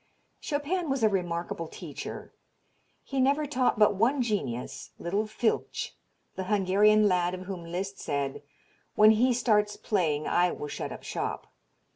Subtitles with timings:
[0.39, 2.33] Chopin was a remarkable teacher.
[3.03, 5.91] He never taught but one genius, little Filtsch,
[6.35, 8.41] the Hungarian lad of whom Liszt said,
[8.95, 11.45] "When he starts playing I will shut up shop."